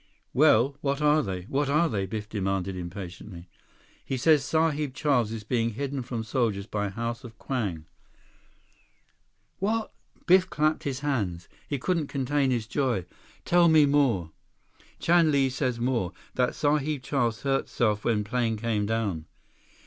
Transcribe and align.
"Well, 0.33 0.79
what 0.81 0.99
are 0.99 1.21
they? 1.21 1.41
What 1.43 1.69
are 1.69 1.87
they?" 1.87 2.07
Biff 2.07 2.27
demanded 2.27 2.75
impatiently. 2.75 3.47
"He 4.03 4.17
says 4.17 4.43
Sahib 4.43 4.95
Charles 4.95 5.31
is 5.31 5.43
being 5.43 5.73
hidden 5.73 6.01
from 6.01 6.23
soldiers 6.23 6.65
by 6.65 6.89
House 6.89 7.23
of 7.23 7.37
Kwang." 7.37 7.85
"What!" 9.59 9.93
Biff 10.25 10.49
clapped 10.49 10.85
his 10.85 11.01
hands. 11.01 11.47
He 11.67 11.77
couldn't 11.77 12.07
contain 12.07 12.49
his 12.49 12.65
joy. 12.65 13.05
"Tell 13.45 13.67
me 13.69 13.85
more." 13.85 14.31
"Chan 14.97 15.31
Li 15.31 15.51
says 15.51 15.79
more, 15.79 16.13
that 16.33 16.55
Sahib 16.55 17.03
Charles 17.03 17.43
hurt 17.43 17.69
self 17.69 18.03
when 18.03 18.23
plane 18.23 18.57
come 18.57 18.87
down." 18.87 19.25